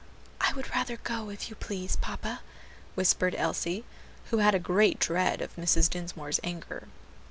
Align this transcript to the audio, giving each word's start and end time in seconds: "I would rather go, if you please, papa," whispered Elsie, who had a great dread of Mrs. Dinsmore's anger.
"I 0.41 0.51
would 0.53 0.71
rather 0.71 0.97
go, 0.97 1.29
if 1.29 1.51
you 1.51 1.55
please, 1.55 1.95
papa," 1.95 2.41
whispered 2.95 3.35
Elsie, 3.35 3.85
who 4.31 4.39
had 4.39 4.55
a 4.55 4.59
great 4.59 4.97
dread 4.97 5.41
of 5.41 5.55
Mrs. 5.57 5.91
Dinsmore's 5.91 6.39
anger. 6.43 6.87